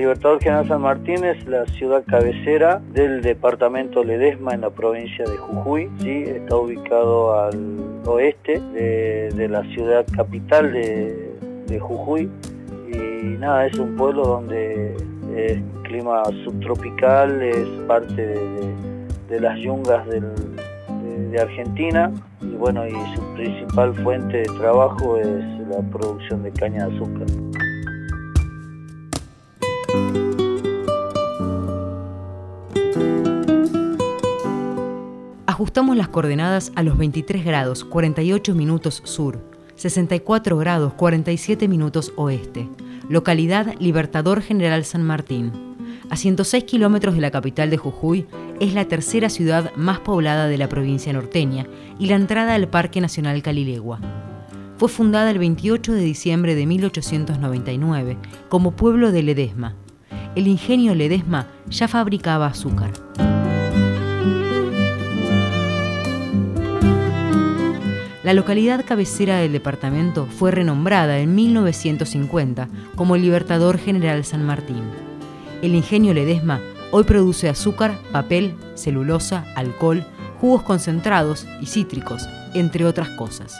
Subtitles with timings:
[0.00, 5.36] Libertador General San Martín es la ciudad cabecera del departamento Ledesma en la provincia de
[5.36, 5.90] Jujuy.
[6.00, 6.22] ¿sí?
[6.26, 12.30] Está ubicado al oeste de, la ciudad capital de, Jujuy.
[12.88, 14.96] Y nada, es un pueblo donde
[15.36, 18.26] es clima subtropical, es parte
[19.28, 25.82] de, las yungas de Argentina y bueno, y su principal fuente de trabajo es la
[25.92, 27.49] producción de caña de azúcar.
[35.60, 42.66] Ajustamos las coordenadas a los 23 grados 48 minutos sur, 64 grados 47 minutos oeste,
[43.10, 45.52] localidad Libertador General San Martín.
[46.08, 48.26] A 106 kilómetros de la capital de Jujuy,
[48.58, 51.66] es la tercera ciudad más poblada de la provincia norteña
[51.98, 54.00] y la entrada al Parque Nacional Calilegua.
[54.78, 58.16] Fue fundada el 28 de diciembre de 1899
[58.48, 59.74] como pueblo de Ledesma.
[60.34, 62.92] El ingenio Ledesma ya fabricaba azúcar.
[68.22, 74.82] La localidad cabecera del departamento fue renombrada en 1950 como Libertador General San Martín.
[75.62, 76.60] El ingenio Ledesma
[76.90, 80.04] hoy produce azúcar, papel, celulosa, alcohol,
[80.38, 83.58] jugos concentrados y cítricos, entre otras cosas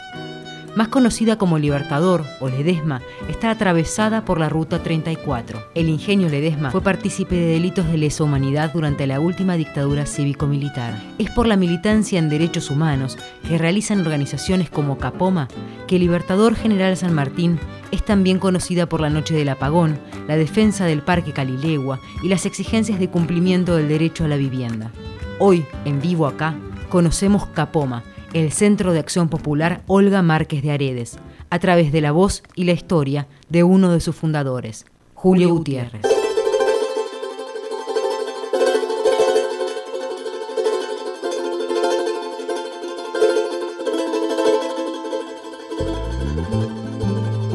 [0.75, 5.63] más conocida como Libertador o Ledesma, está atravesada por la Ruta 34.
[5.75, 11.01] El ingenio Ledesma fue partícipe de delitos de lesa humanidad durante la última dictadura cívico-militar.
[11.17, 15.47] Es por la militancia en derechos humanos que realizan organizaciones como Capoma
[15.87, 17.59] que Libertador General San Martín
[17.91, 22.45] es también conocida por la Noche del Apagón, la defensa del Parque Calilegua y las
[22.45, 24.91] exigencias de cumplimiento del derecho a la vivienda.
[25.39, 26.55] Hoy, en vivo acá,
[26.89, 28.03] conocemos Capoma,
[28.33, 32.63] el Centro de Acción Popular Olga Márquez de Aredes, a través de la voz y
[32.63, 36.01] la historia de uno de sus fundadores, Julio Gutiérrez.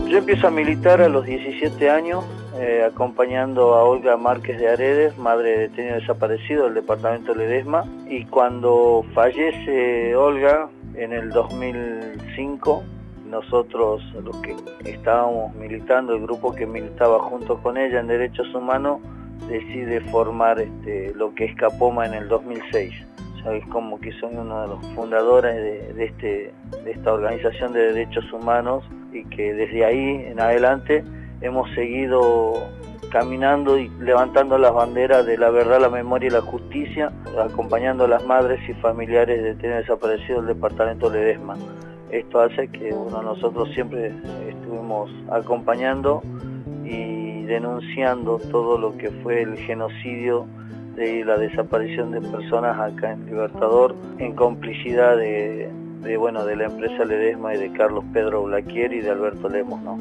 [0.08, 2.24] Yo empiezo a militar a los 17 años,
[2.58, 7.84] eh, acompañando a Olga Márquez de Aredes, madre de detenido desaparecido del departamento de Ledesma,
[8.08, 12.82] y cuando fallece Olga en el 2005,
[13.26, 19.00] nosotros, los que estábamos militando, el grupo que militaba junto con ella en derechos humanos,
[19.48, 22.92] decide formar este, lo que es Capoma en el 2006.
[23.42, 26.52] Sabes como que son uno de los fundadores de, este,
[26.84, 31.04] de esta organización de derechos humanos y que desde ahí en adelante
[31.40, 32.54] hemos seguido
[33.16, 37.10] caminando y levantando las banderas de la verdad, la memoria y la justicia,
[37.42, 41.56] acompañando a las madres y familiares de tener desaparecido el departamento de Ledesma.
[42.10, 44.12] Esto hace que uno nosotros siempre
[44.46, 46.20] estuvimos acompañando
[46.84, 50.44] y denunciando todo lo que fue el genocidio
[50.94, 55.70] de la desaparición de personas acá en Libertador en complicidad de,
[56.18, 59.96] bueno de la empresa Ledesma y de Carlos Pedro Blaquier y de Alberto Lemos, ¿no?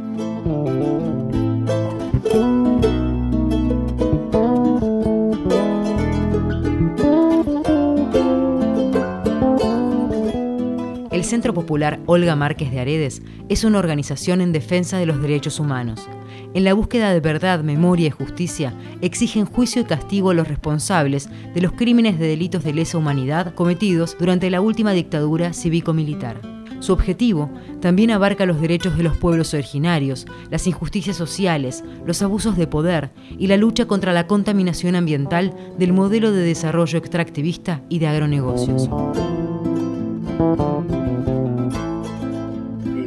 [11.25, 15.59] El Centro Popular Olga Márquez de Aredes es una organización en defensa de los derechos
[15.59, 16.07] humanos.
[16.53, 21.27] En la búsqueda de verdad, memoria y justicia, exigen juicio y castigo a los responsables
[21.55, 26.39] de los crímenes de delitos de lesa humanidad cometidos durante la última dictadura cívico-militar.
[26.79, 27.49] Su objetivo
[27.81, 33.09] también abarca los derechos de los pueblos originarios, las injusticias sociales, los abusos de poder
[33.39, 38.87] y la lucha contra la contaminación ambiental del modelo de desarrollo extractivista y de agronegocios.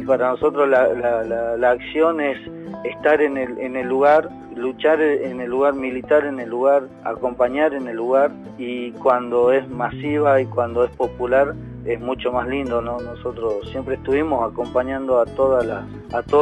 [0.09, 2.39] Para nosotros la, acción es
[2.83, 7.97] estar en el, lugar, luchar en el lugar militar, en el lugar, acompañar en el
[7.97, 11.53] lugar y cuando es masiva y cuando es popular,
[11.85, 12.99] es mucho más lindo, ¿no?
[12.99, 15.63] Nosotros siempre estuvimos acompañando a todos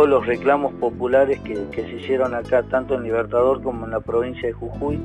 [0.07, 4.53] los reclamos populares que se hicieron acá, tanto en Libertador como en la provincia de
[4.53, 4.97] Jujuy.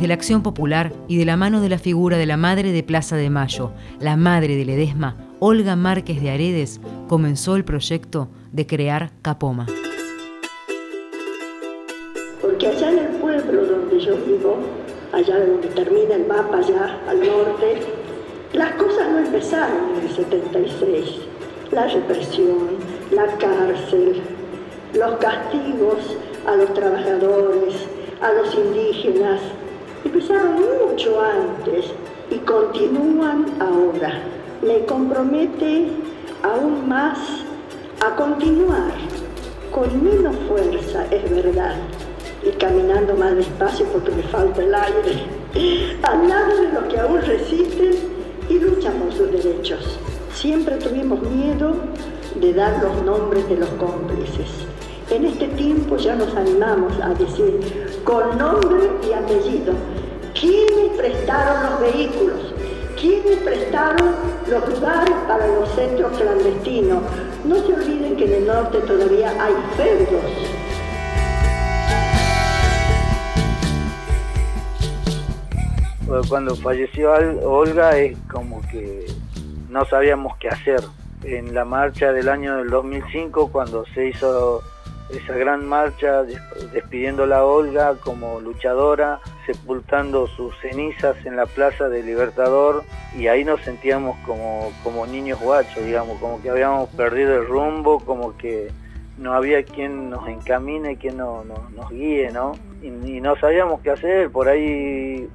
[0.00, 2.82] Desde la acción popular y de la mano de la figura de la madre de
[2.82, 8.66] Plaza de Mayo, la madre de Ledesma, Olga Márquez de Aredes, comenzó el proyecto de
[8.66, 9.66] crear Capoma
[12.58, 14.56] que allá en el pueblo donde yo vivo,
[15.12, 17.80] allá donde termina el mapa, allá al norte,
[18.54, 21.16] las cosas no empezaron en el 76.
[21.72, 22.78] La represión,
[23.10, 24.22] la cárcel,
[24.94, 26.16] los castigos
[26.46, 27.74] a los trabajadores,
[28.22, 29.40] a los indígenas,
[30.04, 31.86] empezaron mucho antes
[32.30, 34.22] y continúan ahora.
[34.62, 35.88] me compromete
[36.42, 37.18] aún más
[38.06, 38.92] a continuar
[39.70, 41.76] con menos fuerza, es verdad,
[42.42, 47.20] y caminando más despacio porque me falta el aire, al lado de los que aún
[47.22, 47.94] resisten
[48.48, 49.98] y luchan por sus derechos.
[50.34, 51.74] Siempre tuvimos miedo
[52.34, 54.48] de dar los nombres de los cómplices.
[55.10, 59.74] En este tiempo ya nos animamos a decir con nombre y apellido
[60.38, 62.54] quiénes prestaron los vehículos,
[62.98, 64.14] quiénes prestaron
[64.48, 67.02] los lugares para los centros clandestinos.
[67.44, 70.24] No se olviden que en el norte todavía hay feudos.
[76.28, 77.12] Cuando falleció
[77.44, 79.06] Olga es como que
[79.70, 80.80] no sabíamos qué hacer.
[81.24, 84.62] En la marcha del año del 2005, cuando se hizo
[85.12, 86.22] esa gran marcha
[86.72, 92.84] despidiendo a Olga como luchadora, sepultando sus cenizas en la Plaza del Libertador
[93.16, 98.00] y ahí nos sentíamos como, como niños guachos, digamos, como que habíamos perdido el rumbo,
[98.00, 98.70] como que
[99.18, 102.52] no había quien nos encamine, quien no, nos guíe, ¿no?
[102.80, 105.28] Y, y, no sabíamos qué hacer, por ahí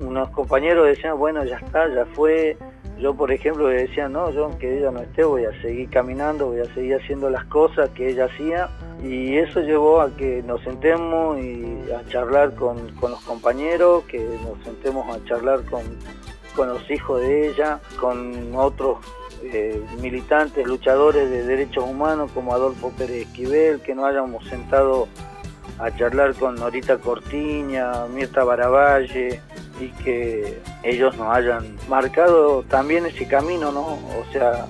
[0.00, 2.56] unos compañeros decían, bueno, ya está, ya fue,
[2.98, 6.60] yo, por ejemplo, decía, no, yo aunque ella no esté, voy a seguir caminando, voy
[6.60, 8.70] a seguir haciendo las cosas que ella hacía.
[9.04, 14.62] Y eso llevó a que nos sentemos y a charlar con, los compañeros, que nos
[14.64, 15.84] sentemos a charlar con,
[16.66, 18.98] los hijos de ella, con otros
[19.42, 25.06] eh, militantes, luchadores de derechos humanos como Adolfo Pérez Esquivel, que nos hayamos sentado
[25.78, 29.42] a charlar con Norita Cortiña, Mirta Baravalle,
[29.80, 33.80] y que ellos nos hayan marcado también ese camino, ¿no?
[33.82, 34.66] O sea,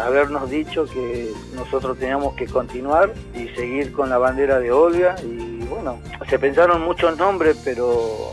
[0.00, 5.64] habernos dicho que nosotros teníamos que continuar y seguir con la bandera de Olga y
[5.64, 5.98] bueno,
[6.28, 8.32] se pensaron muchos nombres, pero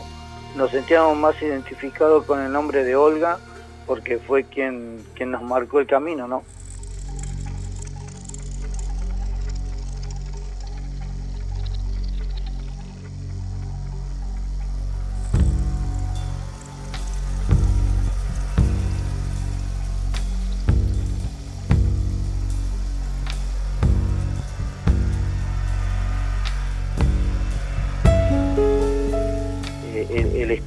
[0.56, 3.38] nos sentíamos más identificados con el nombre de Olga
[3.86, 6.44] porque fue quien, quien nos marcó el camino, ¿no?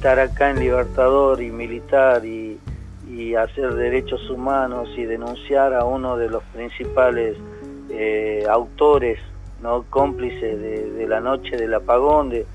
[0.06, 2.60] Estar acá en Libertador y militar y,
[3.34, 7.36] hacer derechos humanos y denunciar a uno de los principales
[7.90, 9.18] eh, autores,
[9.60, 12.46] no cómplices de, la noche del apagón, de,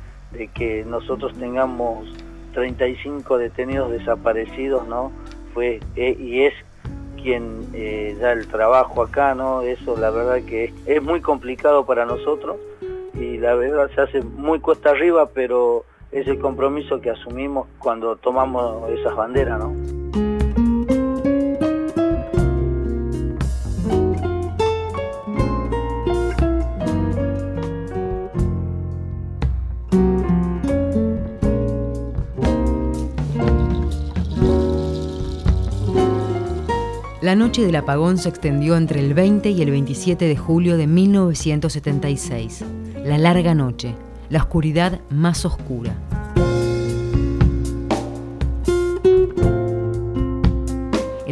[0.53, 2.07] que nosotros tengamos
[2.53, 5.12] 35 detenidos desaparecidos, ¿no?
[5.54, 6.54] Fue eh, y es
[7.21, 9.62] quien eh, da el trabajo acá, ¿no?
[9.63, 12.56] Eso la verdad que es muy complicado para nosotros
[13.13, 18.16] y la verdad se hace muy cuesta arriba, pero es el compromiso que asumimos cuando
[18.18, 20.02] tomamos esas banderas, ¿no?
[37.22, 40.88] La noche del apagón se extendió entre el 20 y el 27 de julio de
[40.88, 42.66] 1976.
[43.06, 43.96] La larga noche,
[44.30, 45.94] la oscuridad más oscura.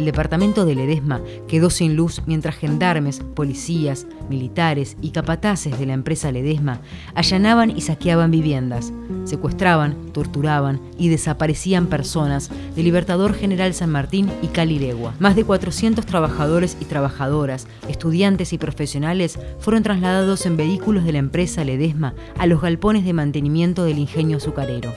[0.00, 5.92] El departamento de Ledesma quedó sin luz mientras gendarmes, policías, militares y capataces de la
[5.92, 6.80] empresa Ledesma
[7.14, 14.46] allanaban y saqueaban viviendas, secuestraban, torturaban y desaparecían personas de Libertador General San Martín y
[14.46, 15.12] Calilegua.
[15.18, 21.18] Más de 400 trabajadores y trabajadoras, estudiantes y profesionales fueron trasladados en vehículos de la
[21.18, 24.94] empresa Ledesma a los galpones de mantenimiento del ingenio azucarero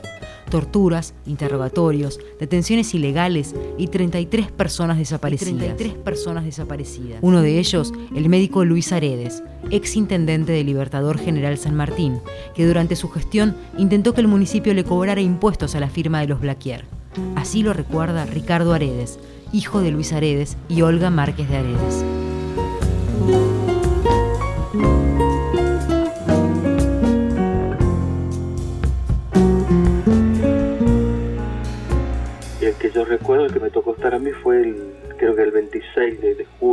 [0.53, 5.75] torturas, interrogatorios, detenciones ilegales y 33 personas desaparecidas.
[5.75, 7.17] 33 personas desaparecidas.
[7.23, 9.41] Uno de ellos, el médico Luis Aredes,
[9.71, 12.19] ex intendente de Libertador General San Martín,
[12.53, 16.27] que durante su gestión intentó que el municipio le cobrara impuestos a la firma de
[16.27, 16.85] los Blaquier.
[17.35, 19.17] Así lo recuerda Ricardo Aredes,
[19.53, 22.05] hijo de Luis Aredes y Olga Márquez de Aredes.
[32.91, 36.21] Yo recuerdo, el que me tocó estar a mí fue el, creo que el 26
[36.21, 36.72] de, julio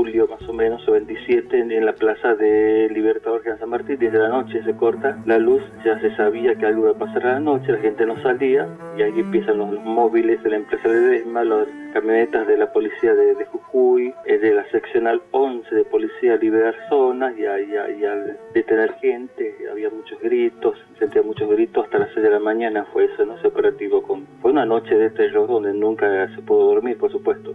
[1.06, 5.38] 27, en, la plaza de Libertador de San Martín, desde la noche se corta la
[5.38, 8.20] luz, ya se sabía que algo iba a pasar a la noche, la gente no
[8.22, 12.72] salía, y ahí empiezan los, móviles de la empresa de Desma, las camionetas de la
[12.72, 18.04] policía de, Jujuy, eh, de la seccional 11 de policía a liberar zonas, y, y
[18.04, 22.86] al detener gente, había muchos gritos, sentía muchos gritos, hasta las 6 de la mañana
[22.92, 23.36] fue eso, ¿no?
[23.36, 24.26] Ese operativo con...
[24.42, 27.54] Fue una noche de terror donde nunca se pudo dormir, por supuesto.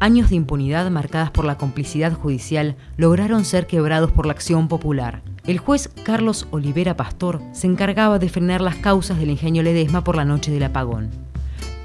[0.00, 5.22] Años de impunidad marcadas por la complicidad judicial lograron ser quebrados por la acción popular.
[5.44, 10.14] El juez Carlos Olivera Pastor se encargaba de frenar las causas del ingenio Ledesma por
[10.14, 11.10] la noche del apagón.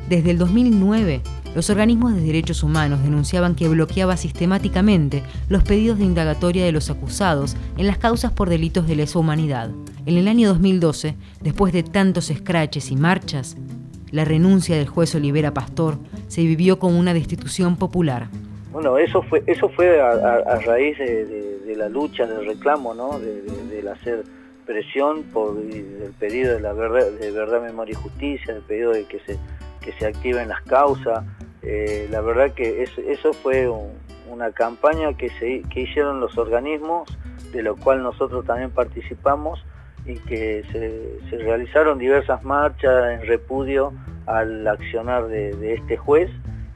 [0.10, 1.24] Desde el 2009,
[1.55, 6.91] los organismos de derechos humanos denunciaban que bloqueaba sistemáticamente los pedidos de indagatoria de los
[6.91, 9.72] acusados en las causas por delitos de lesa humanidad.
[10.05, 13.58] En el año 2012, después de tantos escraches y marchas,
[14.13, 18.27] la renuncia del juez Olivera Pastor se vivió como una destitución popular.
[18.72, 23.20] Bueno, eso fue eso fue a, raíz de, la lucha, del reclamo, ¿no?
[23.20, 24.24] del hacer
[24.67, 29.05] presión por el pedido de la verdad, de verdad, memoria y justicia, el pedido de
[29.05, 29.39] que se
[29.82, 31.25] que se activen las causas.
[31.63, 33.67] Eh, la verdad que eso fue
[34.29, 37.10] una campaña que, se, que hicieron los organismos,
[37.51, 39.63] de lo cual nosotros también participamos
[40.05, 43.93] y que se, realizaron diversas marchas en repudio
[44.25, 46.29] al accionar de, este juez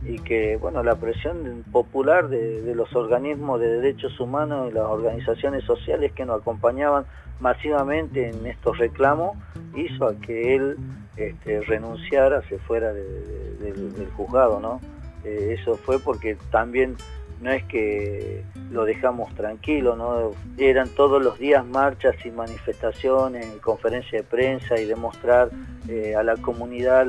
[0.05, 5.63] y que bueno la presión popular de, los organismos de derechos humanos y las organizaciones
[5.65, 7.05] sociales que nos acompañaban
[7.39, 9.37] masivamente en estos reclamos
[9.75, 10.77] hizo a que él
[11.17, 14.79] este, renunciara, se fuera del juzgado, ¿no?
[15.23, 16.95] Eh, eso fue porque también
[17.41, 20.31] no es que lo dejamos tranquilo, ¿no?
[20.57, 25.49] Eran todos los días marchas y manifestaciones, conferencias de prensa y demostrar
[25.87, 27.05] eh, a la comunidad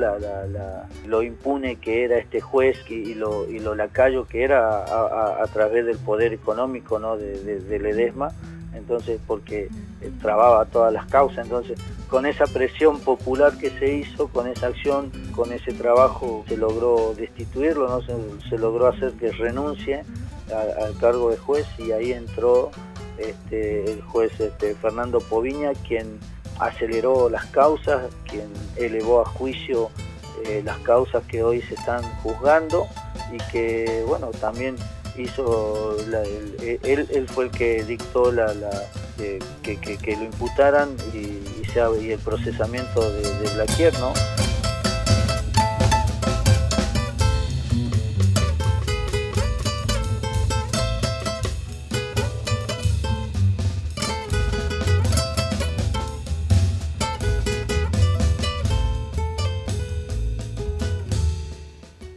[1.05, 3.45] lo impune que era este juez y, lo,
[3.75, 4.83] lacayo que era
[5.41, 7.17] a, través del poder económico ¿no?
[7.17, 8.29] de, Ledesma,
[8.73, 9.69] entonces porque
[10.01, 14.67] eh, trababa todas las causas, entonces con esa presión popular que se hizo, con esa
[14.67, 18.01] acción, con ese trabajo, se logró destituirlo, ¿no?
[18.01, 20.03] se, logró hacer que renuncie
[20.51, 22.71] al cargo de juez y ahí entró
[23.19, 26.19] este, el juez este, Fernando Poviña, quien
[26.59, 29.89] aceleró las causas, quien elevó a juicio
[30.45, 32.87] eh, las causas que hoy se están juzgando
[33.31, 34.75] y que, bueno, también
[35.17, 35.97] hizo,
[36.83, 38.53] él, fue el que dictó la,
[39.63, 43.93] que, lo imputaran y, y, el procesamiento de, de Blaquier.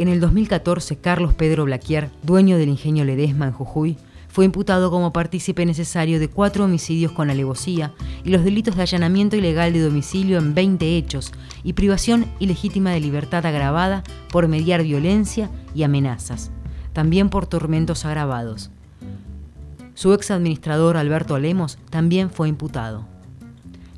[0.03, 5.13] En el 2014, Carlos Pedro Blaquier, dueño del ingenio Ledesma en Jujuy, fue imputado como
[5.13, 7.93] partícipe necesario de cuatro homicidios con alevosía
[8.25, 11.31] y los delitos de allanamiento ilegal de domicilio en 20 hechos
[11.63, 16.51] y privación ilegítima de libertad agravada por mediar violencia y amenazas,
[16.93, 18.73] también por tormentos agravados.
[19.95, 23.12] Su ex administrador Alberto Lemos también fue imputado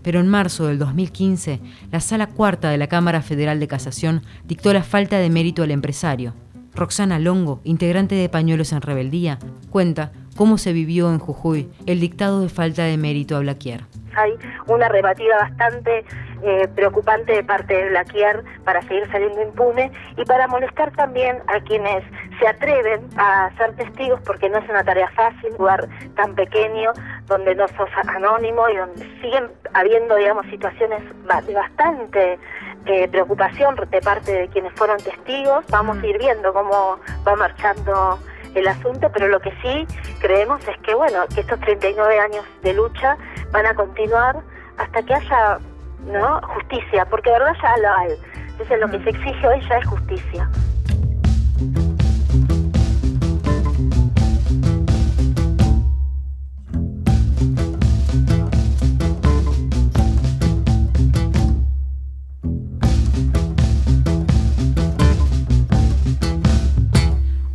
[0.04, 4.72] pero en marzo del 2015, la Sala Cuarta de la Cámara Federal de Casación dictó
[4.72, 6.34] la falta de mérito al empresario.
[6.74, 9.38] Roxana Longo, integrante de Pañuelos en Rebeldía,
[9.70, 13.84] cuenta cómo se vivió en Jujuy el dictado de falta de mérito a Blaquier.
[14.16, 14.32] Hay
[14.66, 16.04] una rebatida bastante
[16.44, 21.58] eh, preocupante de parte de Blaquier para seguir saliendo impune y para molestar también a
[21.60, 22.04] quienes
[22.38, 26.92] se atreven a ser testigos porque no es una tarea fácil, un lugar tan pequeño
[27.26, 31.02] donde no sos anónimo y donde siguen habiendo, digamos, situaciones
[31.46, 32.38] de bastante
[32.86, 35.64] eh, preocupación de parte de quienes fueron testigos.
[35.70, 38.18] Vamos a ir viendo cómo va marchando
[38.54, 39.86] el asunto, pero lo que sí
[40.20, 43.16] creemos es que, bueno, que estos 39 años de lucha
[43.50, 44.36] van a continuar
[44.76, 45.58] hasta que haya
[46.06, 46.40] ¿no?
[46.54, 48.10] justicia, porque de verdad ya lo hay.
[48.50, 50.48] Entonces lo que se exige hoy ya es justicia.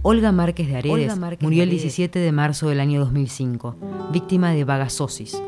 [0.02, 3.76] Olga Márquez de Aredes murió el 17 de marzo del año 2005,
[4.12, 5.40] víctima de vagasosis.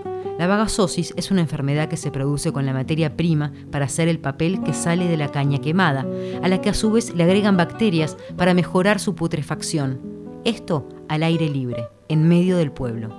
[0.42, 4.18] La vagasosis es una enfermedad que se produce con la materia prima para hacer el
[4.18, 6.04] papel que sale de la caña quemada,
[6.42, 10.02] a la que a su vez le agregan bacterias para mejorar su putrefacción.
[10.44, 13.16] Esto al aire libre, en medio del pueblo.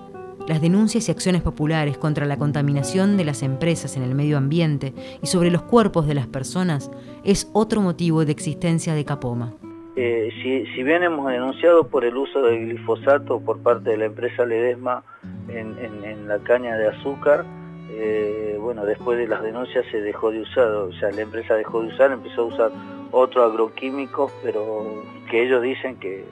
[0.49, 4.93] Las denuncias y acciones populares contra la contaminación de las empresas en el medio ambiente
[5.23, 6.91] y sobre los cuerpos de las personas
[7.23, 9.55] es otro motivo de existencia de Capoma.
[9.94, 10.30] Eh,
[10.75, 15.04] si, bien hemos denunciado por el uso del glifosato por parte de la empresa Ledesma
[15.49, 17.44] en, la caña de azúcar,
[17.90, 21.82] eh, bueno, después de las denuncias se dejó de usar, o sea, la empresa dejó
[21.82, 22.70] de usar, empezó a usar
[23.11, 26.25] otros agroquímicos, pero que ellos dicen que,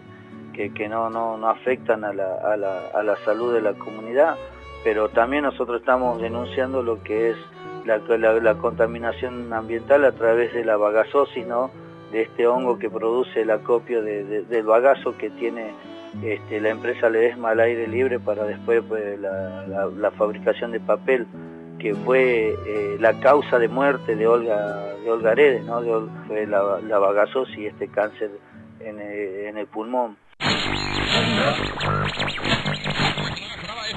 [0.89, 4.37] no, afectan a la, a, la, a la, salud de la comunidad,
[4.85, 7.37] pero también nosotros estamos denunciando lo que es
[7.85, 11.71] la, contaminación ambiental a través de la bagasosis, ¿no?
[12.13, 15.73] Este hongo que produce el acopio del bagazo que tiene
[16.23, 21.27] este, la empresa Ledesma al aire libre para después pues, la, fabricación de papel,
[21.79, 25.81] que fue eh, la causa de muerte de Olga, de Olga Aredes, ¿no?
[26.27, 28.31] fue la, la bagazosis y este cáncer
[28.81, 30.17] en en el pulmón.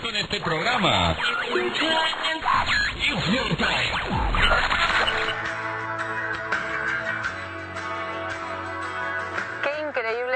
[0.10, 1.16] en este programa.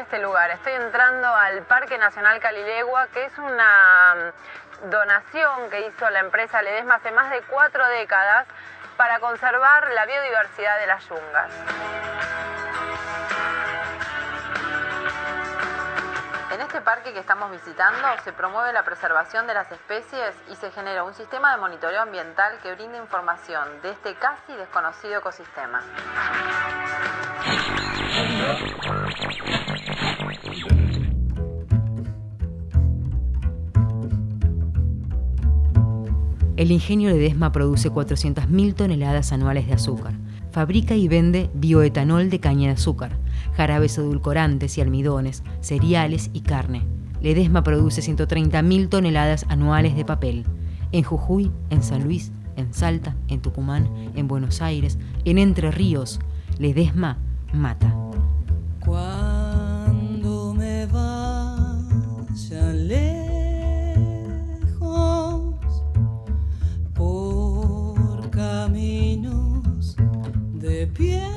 [0.07, 0.49] Este lugar.
[0.51, 6.61] Estoy entrando al Parque Nacional Calilegua, que es una mm, donación que hizo la empresa
[6.61, 8.47] Ledesma hace más de cuatro décadas
[8.95, 11.51] para conservar la biodiversidad de las yungas.
[16.51, 20.71] En este parque que estamos visitando se promueve la preservación de las especies y se
[20.71, 25.81] genera un sistema de monitoreo ambiental que brinda información de este casi desconocido ecosistema.
[36.57, 40.15] El ingenio Ledesma produce 400.000 toneladas anuales de azúcar.
[40.49, 43.11] Fabrica y vende bioetanol de caña de azúcar,
[43.55, 46.81] jarabes edulcorantes y almidones, cereales y carne.
[47.21, 50.45] Ledesma produce 130.000 toneladas anuales de papel.
[50.91, 56.19] En Jujuy, en San Luis, en Salta, en Tucumán, en Buenos Aires, en Entre Ríos,
[56.57, 57.19] Ledesma
[57.53, 57.93] mata.
[58.83, 59.26] Cuando
[70.97, 71.36] de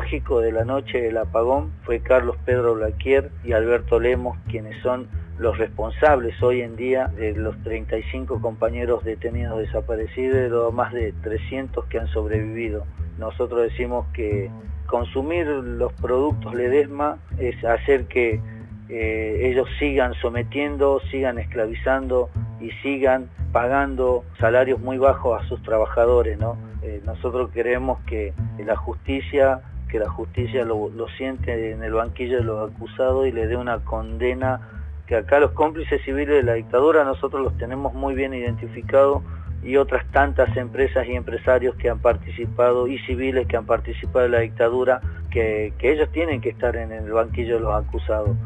[0.00, 5.08] ideológicos de la noche del apagón fue Carlos Pedro Blaquier y Alberto Lemos, quienes son
[5.38, 10.92] los responsables hoy en día de los 35 compañeros detenidos desaparecidos y de los más
[10.92, 12.86] de 300 que han sobrevivido.
[13.18, 14.50] Nosotros decimos que
[14.86, 18.40] consumir los productos Ledesma es hacer que
[18.88, 26.38] eh, ellos sigan sometiendo, sigan esclavizando y sigan pagando salarios muy bajos a sus trabajadores,
[26.38, 26.56] ¿no?
[26.82, 28.32] Eh, nosotros queremos que
[28.64, 29.60] la justicia,
[29.90, 33.78] que la justicia lo, siente en el banquillo de los acusados y le dé una
[33.80, 34.60] condena,
[35.06, 39.22] que acá los cómplices civiles de la dictadura nosotros los tenemos muy bien identificados
[39.62, 44.32] y otras tantas empresas y empresarios que han participado y civiles que han participado en
[44.32, 45.00] la dictadura,
[45.30, 48.36] que, ellos tienen que estar en el banquillo de los acusados.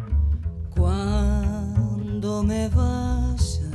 [0.77, 3.71] Cuando me vaya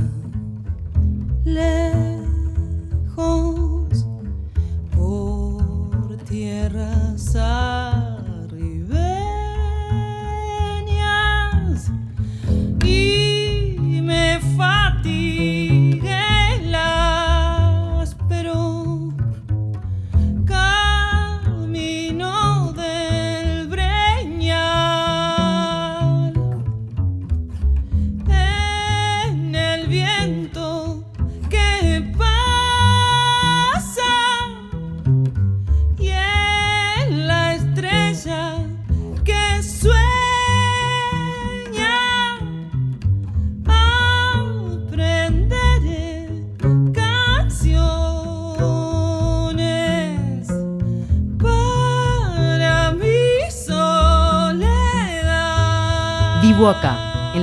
[1.45, 2.19] lejos
[6.69, 8.18] terraça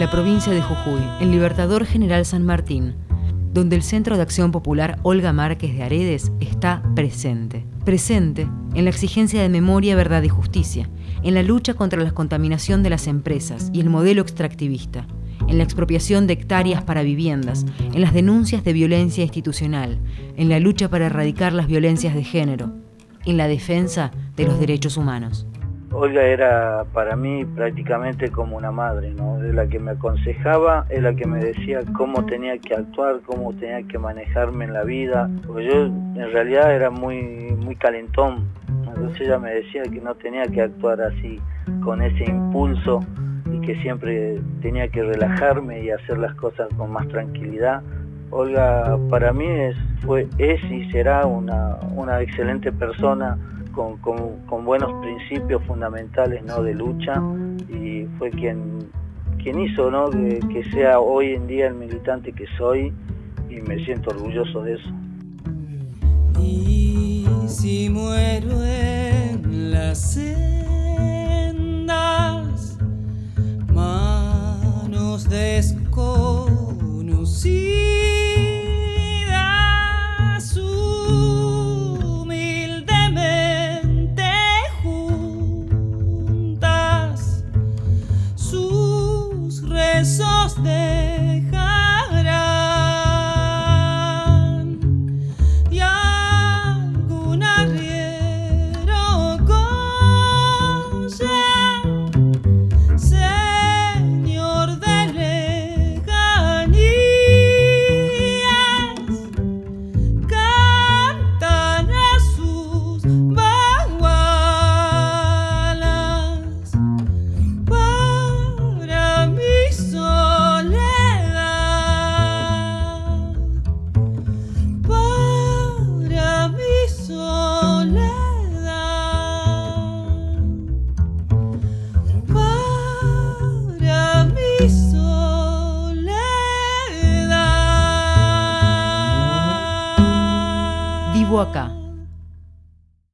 [0.07, 2.95] la provincia de Jujuy, en Libertador General San Martín,
[3.53, 7.67] donde el Centro de Acción Popular Olga Márquez de Aredes está presente.
[7.85, 10.89] Presente en la exigencia de memoria, verdad y justicia,
[11.25, 15.09] en la lucha contra la contaminación de las empresas y el modelo extractivista,
[15.49, 19.99] en la expropiación de hectáreas para viviendas, en las denuncias de violencia institucional,
[20.37, 22.77] en la lucha para erradicar las violencias de género,
[23.25, 25.49] en la defensa de los derechos humanos.
[25.99, 29.43] Olga era para mí prácticamente como una madre, ¿no?
[29.43, 33.55] Es la que me aconsejaba, es la que me decía cómo tenía que actuar, cómo
[33.55, 39.23] tenía que manejarme en la vida, porque yo en realidad era muy, muy calentón, entonces
[39.23, 41.41] ella me decía que no tenía que actuar así,
[41.83, 43.01] con ese impulso
[43.51, 47.83] y que siempre tenía que relajarme y hacer las cosas con más tranquilidad.
[48.31, 53.39] Olga para mí es, fue, es y será una, una excelente persona,
[53.77, 56.63] con, buenos principios fundamentales ¿no?
[56.63, 57.23] de lucha
[57.69, 58.89] y fue quien,
[59.43, 60.09] quien hizo ¿no?
[60.11, 62.91] que, que sea hoy en día el militante que soy
[63.51, 64.89] y me siento orgulloso de eso.
[66.41, 70.39] Y si muero en las sendas,
[73.73, 78.16] manos desconocidas.